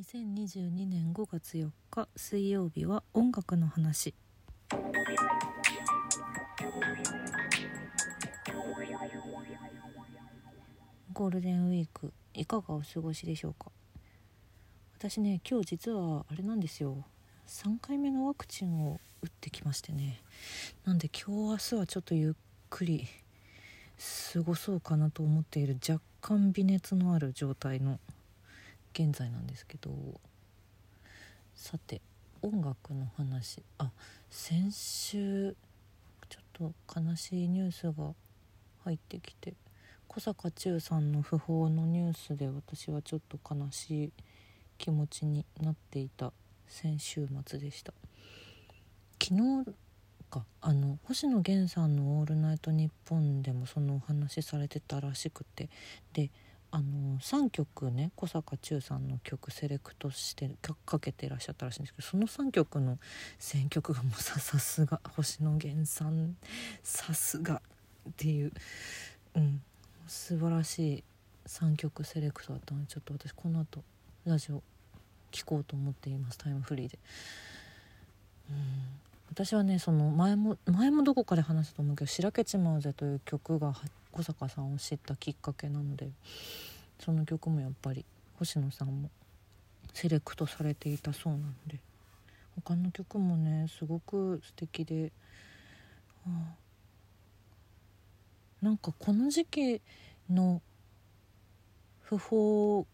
[0.00, 4.14] 2022年5月4日水曜日は音楽の話。
[11.12, 13.70] ゴールデンウィークいかがお過ごしでしょうか？
[14.98, 17.04] 私ね今日実はあれなんですよ。
[17.46, 20.22] 3回目のワクチンを打ってきましてね。
[20.86, 22.32] なんで今日明日はちょっとゆっ
[22.70, 23.06] くり
[24.32, 28.00] 過ごそうかなと思っている若干微熱のある状態の
[28.92, 29.90] 現在なんですけど
[31.54, 32.00] さて
[32.42, 33.62] 音楽の話。
[33.78, 33.90] あ
[34.30, 35.54] 先週
[36.28, 38.14] ちょっと悲しいニュースが
[38.84, 39.54] 入ってきて
[40.08, 44.12] 小坂忠さんの訃報のニュースで私はちょっと悲しい
[44.78, 46.32] 気持ちになっていた
[46.66, 47.92] 先週末でした。
[49.22, 49.74] 昨日
[50.32, 55.68] かあの星野源さんの「オールナイトニッポン」でもそのお話されてたらしくて
[56.14, 56.30] で
[56.74, 60.50] あの3曲ね小坂忠さんの曲セレクトして
[60.86, 62.98] かけてらっしゃったらしいんですけどその3曲の
[63.38, 66.34] 選曲がもうささすが星野源さん
[66.82, 67.60] さすが
[68.08, 68.52] っていう、
[69.36, 69.62] うん、
[70.06, 71.04] 素晴らしい
[71.46, 73.82] 3曲セレクトだったのでちょっと私この後
[74.24, 74.62] ラジオ
[75.30, 76.98] 聴こうと思っていますタイムフリーで。
[78.50, 78.56] うん
[79.32, 83.74] 私はねその前も前もどこかで話したと思うけど「しらけちまうぜ」という曲が
[84.12, 86.10] 小坂さんを知ったきっかけなので
[87.00, 88.04] その曲もやっぱり
[88.38, 89.10] 星野さんも
[89.92, 91.78] セレクトされていたそうなので
[92.64, 95.10] 他の曲もねすごく素敵で、
[96.26, 96.32] は
[98.62, 99.80] あ、なんかこの時期
[100.30, 100.60] の
[102.08, 102.86] 訃報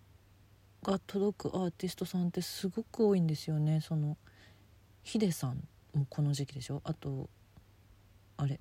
[0.84, 3.80] が届くアーティストさんってすごく多いんですよね。
[3.80, 4.16] その
[5.02, 6.80] ヒデさんもこの時期でしょ？
[6.84, 7.28] あと
[8.36, 8.60] あれ？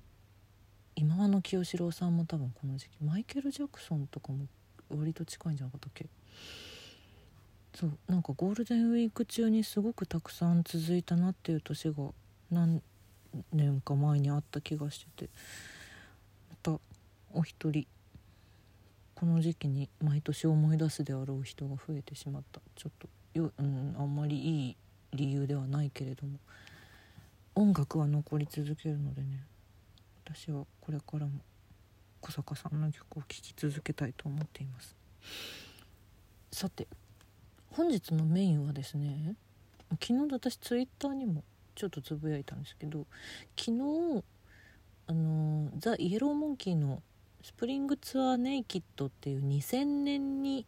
[1.38, 4.46] 今和の清志郎さんも多分この時期マイケル・ジャクソンとかも
[4.90, 6.06] 割と近いんじゃなかったっけ？
[7.74, 11.94] そうなんかゴールデンウィーク中にすごくたくさん続いたなっていう年が
[12.50, 12.82] 何
[13.52, 15.30] 年か前にあった気がしてて
[16.50, 16.80] また
[17.32, 17.86] お一人
[19.14, 22.60] この時期に毎年思い出すであろう人が増えてしまった。
[22.74, 24.76] ちょっとよ、うん、あんまりいい
[25.12, 26.38] 理由ではないけれども
[27.54, 29.44] 音楽は残り続けるのでね。
[30.34, 31.32] 私はこれからも
[32.20, 34.94] 小坂さんの曲を聴き続けたいと思っています。
[36.52, 36.86] さて
[37.70, 39.34] 本日のメインはですね
[40.02, 41.44] 昨日私ツイッターにも
[41.74, 43.06] ちょっとつぶやいたんですけど
[43.56, 44.24] 昨日
[45.06, 47.02] あのザ・イエローモンキーの
[47.42, 50.66] スプリングツアーネイキッドっていう2000年に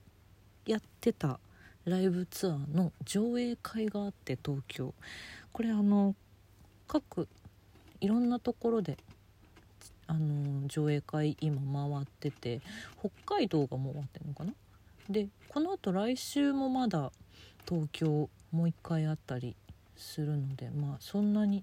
[0.65, 1.39] やってた
[1.85, 4.95] ライブツアーの上映会があって東京。
[5.53, 6.15] これあの
[6.87, 7.29] 各
[8.01, 8.97] いろんなところで
[10.11, 12.61] あの上映会今回ってて
[12.99, 14.53] 北海道がもう終わってるのかな？
[15.09, 17.13] でこのあと来週もまだ
[17.69, 19.55] 東京もう一回あったり
[19.97, 21.63] するのでまあそんなに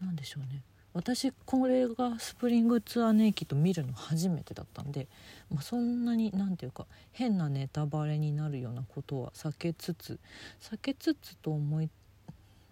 [0.00, 0.62] 何でしょうね。
[0.94, 5.08] 私これがスプリングツアーネイキッド見るの初めてだったんで、
[5.50, 10.20] まあ、そんなに何ていうか変なネタバレになるようなことは避けつつ
[10.60, 11.88] 避けつつと思い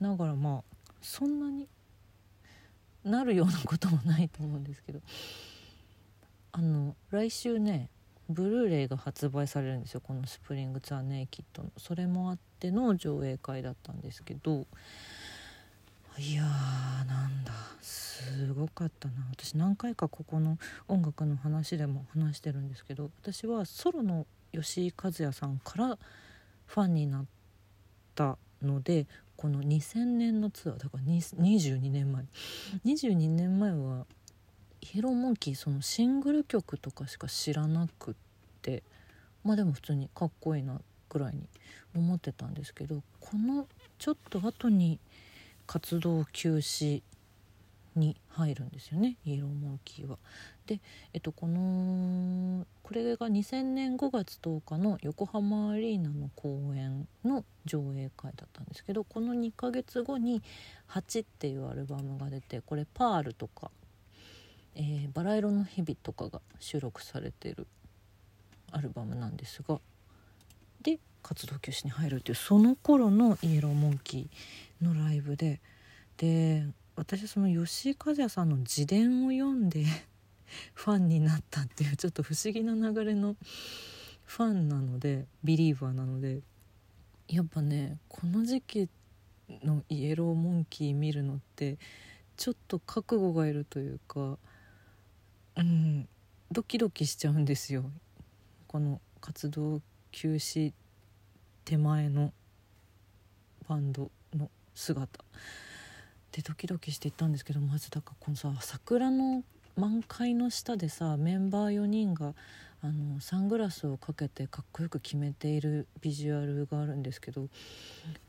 [0.01, 1.67] ながらまあそんなに
[3.05, 5.01] なるようなこともないと思うんですけど。
[6.53, 7.91] あの来週ね
[8.29, 10.01] ブルーレイが発売されるんですよ。
[10.01, 11.71] この「スプリング・ツアー・ネイキッド」の。
[11.77, 14.67] それもあっての上映会だったんですけど。
[16.19, 17.53] いやーなんだ。
[17.81, 19.27] すごかったな。
[19.31, 23.11] 私何回かここの音楽の話でも話してるんですけど。
[23.21, 25.99] 私はソロの吉井和也さんから
[26.67, 27.25] ファンになっ
[28.15, 29.07] たので
[29.37, 32.25] この2000年のツアーだから22年前。
[32.85, 34.07] 22年前は
[34.81, 38.15] ヒローモンキーそのシングル曲とかしか知らなくっ
[38.63, 38.83] て
[39.45, 41.43] まあでも普通にかっこいいなぐらいに
[41.95, 43.67] 思ってたんですけどこの
[43.99, 44.99] ちょっと後に
[45.67, 47.03] 活動休止
[48.01, 50.19] に入るんですよねイエローモンキーは。
[50.67, 50.81] で、
[51.13, 60.43] えっと、このこれが2000年5月10日の横浜アリーナの公演の上映会だったんですけどこの2ヶ月後に
[60.91, 63.71] 「8」っていうアルバムが出てこれ「パール」とか
[64.75, 67.67] 「えー、バラ色の日々」とかが収録されてる
[68.73, 69.81] アルバムなんですが
[70.83, 75.61] で活動休止に入るっていうその頃のイエローモンキーのライブで
[76.17, 79.85] で私その吉井和也さんの自伝を読んで
[80.75, 83.37] ファンになったっていうちょっと不思議な流れの
[84.25, 86.41] ファンなのでビリーバーなので
[87.29, 88.89] やっぱねこの時期
[89.65, 91.79] のイエローモンキー見るのって
[92.37, 94.39] ちょっと覚悟がいるというか
[95.57, 96.09] うん
[96.53, 97.85] ドキドキしちゃうんですよ。
[98.67, 100.73] この活動休止
[101.65, 102.33] 手前の
[103.69, 105.25] バンドの姿。
[106.33, 109.43] でドキドキしていったんですけどまずだからこのさ桜の
[109.77, 112.35] 満開の下でさメンバー4人が
[112.83, 117.49] あのサングラスをかけてかっこよく決めているビジュアルがあるんですけど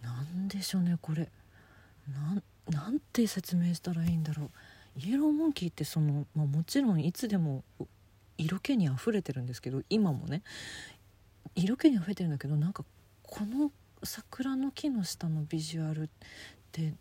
[0.02, 1.30] なんでしょうねこれ。
[2.12, 4.50] なんなんて説明したらいいんだろう。
[5.00, 7.64] イエローモンキーってその、まあ、もちろんいつでも
[8.38, 10.42] 色気にあふれてるんですけど今もね。
[11.56, 12.84] 色気にあふれてるんだけどなんか
[13.24, 13.72] この
[14.04, 16.10] 桜の木の下のビジュアルっ
[16.72, 16.94] て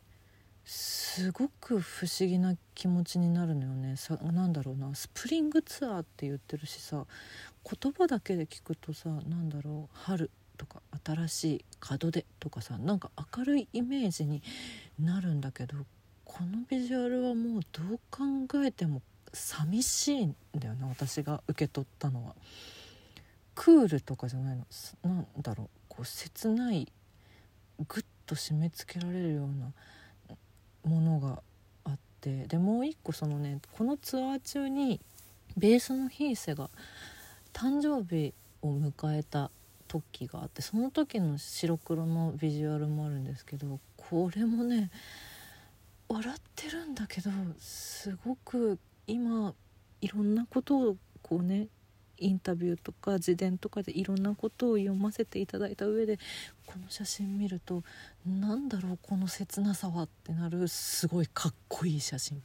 [0.73, 3.97] すごく不思議な気持ちになるのよね。
[3.97, 4.95] さなんだろうな。
[4.95, 7.07] スプリングツアーって言ってるしさ
[7.69, 9.99] 言葉だけで聞くとさなんだろう。
[10.05, 11.65] 春とか新しい
[12.01, 14.45] 門出とかさなんか明るいイメージに
[15.01, 15.75] なるんだけど
[16.25, 18.23] このビジュアルはもうどう考
[18.65, 19.03] えても
[19.33, 22.37] 寂しいんだよな私が受け取ったのは。
[23.57, 24.65] クールとかじゃないの。
[25.03, 25.69] なんだろう。
[25.89, 26.93] こう切ない
[27.89, 29.73] グッと締め付けられるような
[30.85, 31.43] ものが
[31.85, 35.01] あってでもう一個そのねこのツアー中に
[35.57, 36.71] ベースのヒーセが
[37.53, 38.33] 誕生日
[38.63, 39.51] を迎えた
[39.89, 44.91] 時があってその時の白黒のビジュアルもあるんですけどこれもね
[46.09, 49.55] 笑ってるんだけどすごく今
[50.01, 51.67] いろんなことをこうね
[52.21, 56.19] インタビューとか自伝とかでいろんなことを読ませていただいた上で
[56.67, 57.83] この写真見ると
[58.27, 62.43] 何だろうこの切なさはってなるすごいかっこいい写真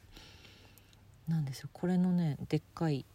[1.28, 1.70] なんですよ。
[1.74, 3.06] これのねでっかい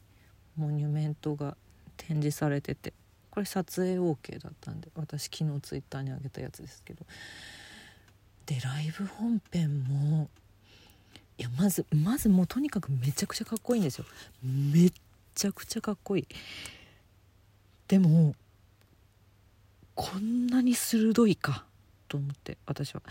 [0.56, 1.56] モニュメントが
[1.96, 2.92] 展示されてて
[3.30, 7.06] これ撮影 OK だったんで私昨日ツイッターに上げたやつですけど。
[8.46, 10.28] でライブ本編も
[11.38, 14.04] いやまずまずもうとにかくめちゃくちゃかっこいいんですよ。
[14.42, 14.92] めっ
[15.34, 16.26] ちゃくちゃかっこいい。
[17.88, 18.34] でも
[19.94, 21.64] こんなに鋭いか
[22.08, 23.02] と思って私は。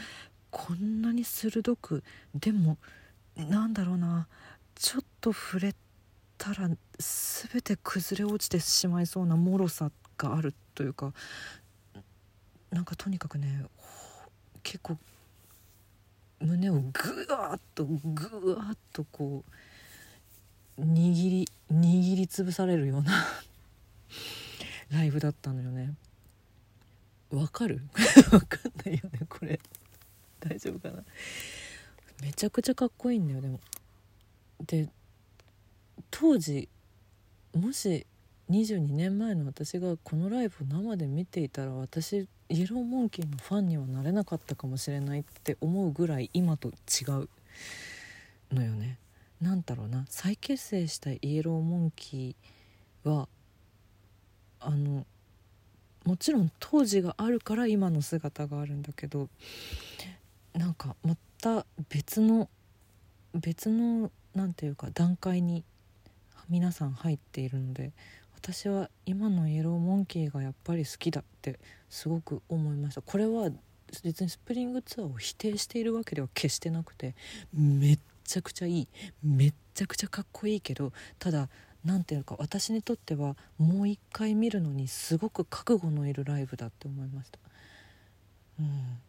[0.51, 2.77] こんなに鋭くでも
[3.35, 4.27] なんだろうな。
[4.75, 5.75] ちょっと触れ
[6.37, 11.13] たら全て崩れ落ちてしまいそうな脆さがあるというか
[12.71, 13.65] なんかとにかくね
[14.63, 14.97] 結構
[16.39, 19.51] 胸をぐわっとぐわっとこう
[20.79, 23.25] 握り握りつぶされるような
[24.91, 25.93] ライブだったのよね。
[27.31, 27.81] わかる？
[28.31, 29.59] わかんないよねこれ。
[30.39, 31.03] 大丈夫かな？
[32.21, 33.59] めちゃくちゃかっこいいんだよでも。
[34.65, 34.89] で
[36.11, 36.67] 当時
[37.53, 38.05] もし
[38.49, 47.29] 22年前の私がこのライブを生で見ていたら私イエローモンキーのファンにはなれなかったかもしれないって思うぐらい今と違う
[48.51, 48.97] のよね。
[49.41, 53.27] なんだろうな再結成したイエローモンキーは
[54.59, 55.05] あの
[56.05, 59.29] もちろん当時があるから今の姿があるんだけど
[60.53, 62.49] なんかまた別の
[63.33, 65.63] 別の何て言うか段階に
[66.49, 67.91] 皆さん入っているので
[68.35, 71.59] 私は今のイエローモンキーがやっぱり好きだって
[71.89, 73.01] すごく思いました。
[73.01, 73.49] これは
[74.03, 77.15] 別にスプリングツアーを否定しているわけでは決してなくて
[77.53, 77.99] めっ
[78.29, 78.87] ちゃくちゃいい。
[79.23, 81.49] めっちゃくちゃかっこいいけどただ
[81.83, 87.39] 何ていうか私にとってはもう一回見るのにすごく覚悟のいるライブだって思いました、
[88.59, 88.99] うん、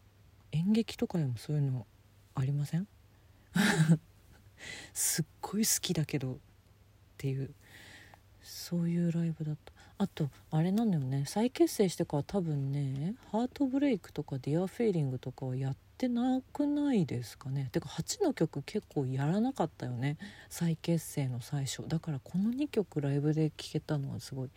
[0.53, 1.85] 演劇とかでもそういうの
[2.35, 2.87] ありません？
[4.93, 6.37] すっごい好きだけどっ
[7.17, 7.53] ていう
[8.41, 9.73] そういうライブだった。
[9.97, 11.25] あとあれなんだよね。
[11.27, 17.69] 再結成してから多分ね「ハートブレイク」とか「ディアフェーリング」とかはやってなくないですかね？
[17.71, 20.17] てか8の曲結構やらなかったよね？
[20.49, 21.87] 再結成の最初。
[21.87, 24.49] だからこの2曲ライブで聴けたのはすごい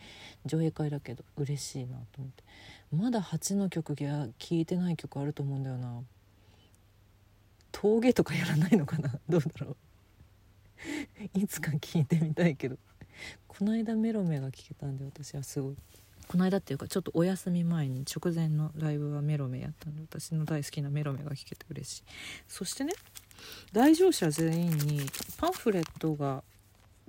[0.46, 2.44] 上映会だけど嬉しいなと思って。
[2.92, 6.02] まだ8の曲が聴いてない曲あると思うんだよな。
[7.72, 9.10] 峠とかやらないのかな？
[9.28, 9.76] どうだろ
[11.34, 11.38] う？
[11.38, 12.76] いつか聞いてみたいけど。
[13.46, 15.76] この間メロメが聴けたんで私はすごい。
[16.28, 22.02] この間っていうかちょっとお休み前に直前のライブはメロメやったんで私の大好きなメロメが聴けて嬉しい。
[22.48, 22.92] そしてね
[23.72, 25.00] 来場者全員に
[25.36, 26.42] パンフレットが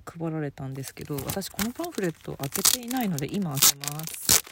[0.04, 4.42] 配られたんですけど私このパンフレット開けていないので今開けます。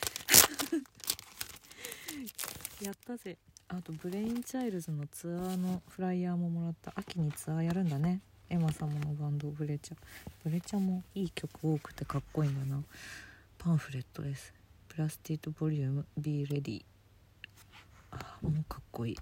[2.84, 3.36] やったぜ。
[3.68, 6.92] あと brainchild's のツアーのフライヤーももらった。
[6.96, 8.20] 秋にツアーやるんだね。
[8.50, 9.96] エマ様のバンドブレチャ。
[10.44, 12.82] ブレチャもいい曲多くてかっこいいんだな。
[13.64, 14.52] パンフレットです。
[14.88, 16.84] プラスティットボリューム Be Ready
[18.10, 19.16] あもうかっこいい。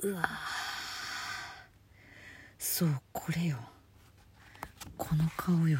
[0.00, 0.28] うわ
[2.58, 3.58] そうこれよ。
[4.98, 5.78] この顔よ。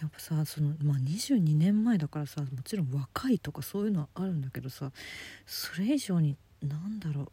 [0.00, 4.90] やっぱさその、まあ、22年前だからさもちろん若いとかそういうのはあるんだけどさ
[5.46, 7.30] それ以上になんだろう。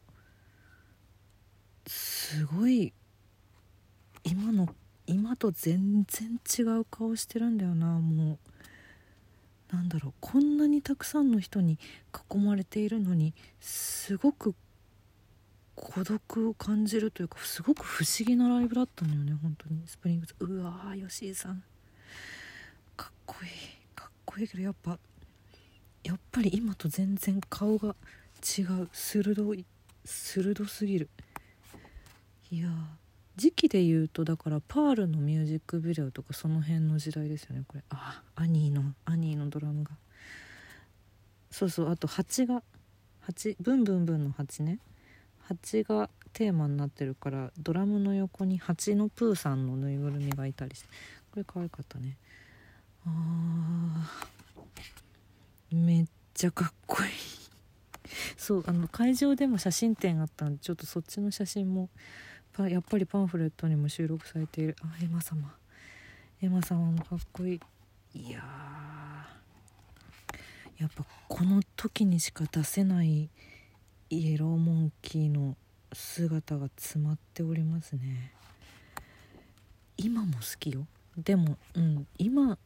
[1.89, 2.93] すごい
[4.23, 4.69] 今の
[5.27, 8.00] 今と全然違う顔してるんだよな。
[8.00, 8.39] も
[9.72, 10.13] うなんだろう。
[10.22, 11.77] こんなにたくさんの人に
[12.31, 14.55] 囲まれているのにすごく
[15.75, 19.81] 孤独を感じるというかすごく不思議なライブだったのよね本当に。
[19.86, 21.62] スプリングズうわー吉井さん。
[22.96, 23.50] かっこいい。
[23.96, 24.98] かっこいいけどやっぱ
[26.05, 27.98] やっぱり今と全然顔が
[28.57, 28.88] 違う。
[28.93, 29.65] 鋭い。
[30.05, 31.10] 鋭すぎる。
[32.50, 32.69] いや
[33.38, 37.84] 時期で言うとだからパールのミュージックビデオとかその辺の時代ですよねこれ。
[37.91, 39.91] あアニーのアニーのドラムが。
[41.51, 42.63] そうそうあと蜂が
[43.22, 44.79] 蜂ブンブンブンの蜂ね。
[45.44, 50.88] 蜂がテーマになってるからドラムの横に蜂のプーさんのぬいぐるみがいたりして。
[51.32, 52.17] これ可愛かったね。
[53.06, 57.10] あーめっちゃかっこいい。
[58.36, 61.89] そうあの会場でも写真展あったんでちょっとそっちの写真も
[62.65, 64.75] やっぱりパンフレットにも収録されている。
[64.81, 65.53] あエマ様。
[66.41, 67.59] エマ様もかっこいい。
[68.13, 68.41] いや
[70.79, 73.29] やっぱこの時にしか出せない
[74.09, 75.55] イエローモンキーの
[75.93, 78.33] 姿が詰まっておりますね。
[79.97, 80.87] 今も好きよ。
[81.17, 82.07] でもうん。
[82.17, 82.57] 今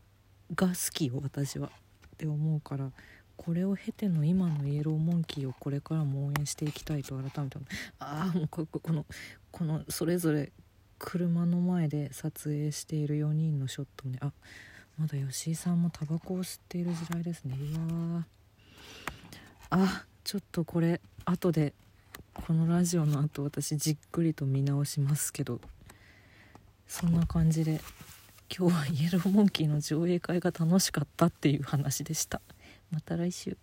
[0.55, 1.67] が好きよ私は。
[1.67, 2.91] って思うから
[3.35, 7.57] これを経ての今のイエローモンキーをこれからも応援していきたいと改めて
[7.97, 9.03] ああもうここの
[9.51, 10.51] このそれぞれ
[10.99, 14.31] 車の前で撮影している4人のショットもねあ
[14.97, 17.55] まだ吉井さんもタバコを吸っている時代ですね。
[17.57, 18.25] うわ
[19.71, 21.73] あちょっとこれ後で
[22.33, 25.59] このラジオの後私じっくりと見直しますけど
[26.87, 27.81] そんな感じで
[28.55, 32.41] 今日はイエローモンキーの上映会が楽しかったっていう話でした。
[32.91, 33.57] また来週。